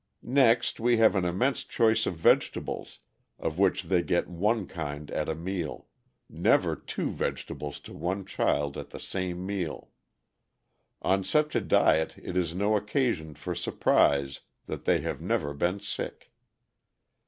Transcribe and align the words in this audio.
Next 0.23 0.79
we 0.79 0.97
have 0.97 1.15
an 1.15 1.25
immense 1.25 1.63
choice 1.63 2.07
of 2.07 2.15
vegetables, 2.17 2.97
of 3.37 3.59
which 3.59 3.83
they 3.83 4.01
get 4.01 4.27
one 4.27 4.65
kind 4.65 5.11
at 5.11 5.29
a 5.29 5.35
meal 5.35 5.89
never 6.27 6.75
two 6.75 7.11
vegetables 7.11 7.79
to 7.81 7.93
one 7.93 8.25
child 8.25 8.79
at 8.79 8.89
the 8.89 8.99
same 8.99 9.45
meal. 9.45 9.91
On 11.03 11.23
such 11.23 11.53
a 11.55 11.61
diet 11.61 12.15
it 12.17 12.35
is 12.35 12.55
no 12.55 12.75
occasion 12.75 13.35
for 13.35 13.53
surprise 13.53 14.39
that 14.65 14.85
they 14.85 15.01
have 15.01 15.21
never 15.21 15.53
been 15.53 15.79
sick. 15.79 16.31